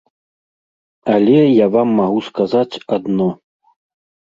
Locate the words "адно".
2.99-3.31